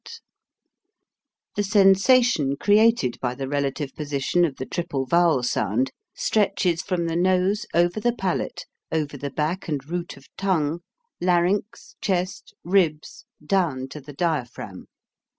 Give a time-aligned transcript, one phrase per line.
[1.55, 5.05] 78 HOW TO SING The sensation created by the relative posi tion of the triple
[5.05, 10.25] vowel sound stretches from the nose over the palate, over the back and root of
[10.37, 10.79] tongue,
[11.21, 14.85] larynx, chest, ribs, down to the dia phragm.